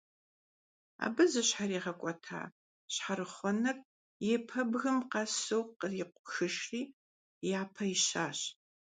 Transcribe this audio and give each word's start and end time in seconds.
Абы 1.05 1.23
зыщхьэригъэкӀуэта 1.31 2.41
щхьэрыхъуэныр 2.93 3.77
и 4.29 4.31
пэбгым 4.47 4.97
къэсу 5.11 5.61
кърикъухыжри, 5.79 6.81
япэ 7.59 7.83
ищащ. 7.95 8.39